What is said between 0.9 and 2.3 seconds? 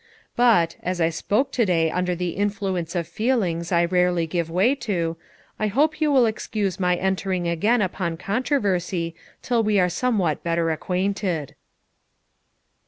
I spoke today under the